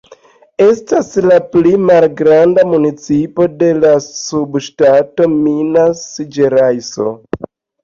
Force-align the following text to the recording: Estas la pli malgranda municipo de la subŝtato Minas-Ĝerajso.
Estas 0.63 1.11
la 1.31 1.35
pli 1.55 1.73
malgranda 1.89 2.63
municipo 2.71 3.47
de 3.61 3.69
la 3.83 3.93
subŝtato 4.07 5.31
Minas-Ĝerajso. 5.37 7.17